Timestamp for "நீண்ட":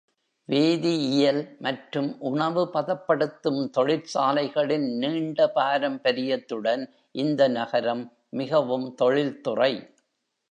4.97-5.47